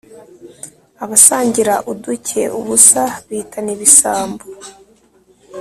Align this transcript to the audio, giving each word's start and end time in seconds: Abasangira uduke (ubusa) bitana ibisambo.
Abasangira 1.03 1.75
uduke 1.91 2.41
(ubusa) 2.59 3.03
bitana 3.27 3.69
ibisambo. 3.75 4.43